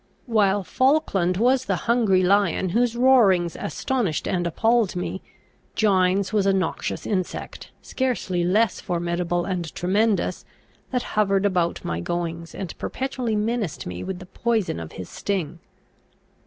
While 0.25 0.63
Falkland 0.63 1.37
was 1.37 1.65
the 1.65 1.75
hungry 1.85 2.23
lion 2.23 2.69
whose 2.69 2.95
roarings 2.97 3.55
astonished 3.55 4.27
and 4.27 4.47
appalled 4.47 4.95
me, 4.95 5.21
Gines 5.75 6.33
was 6.33 6.47
a 6.47 6.53
noxious 6.53 7.05
insect, 7.05 7.69
scarcely 7.83 8.43
less 8.43 8.81
formidable 8.81 9.45
and 9.45 9.71
tremendous, 9.75 10.43
that 10.89 11.03
hovered 11.13 11.45
about 11.45 11.85
my 11.85 11.99
goings, 11.99 12.55
and 12.55 12.75
perpetually 12.79 13.35
menaced 13.35 13.85
me 13.85 14.03
with 14.03 14.17
the 14.17 14.25
poison 14.25 14.79
of 14.79 14.93
his 14.93 15.07
sting. 15.07 15.59